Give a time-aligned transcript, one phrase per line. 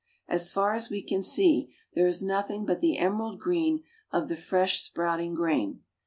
[0.27, 4.35] As far as we can see there is nothing but the emerald green of the
[4.35, 5.83] fresh sprouting grain.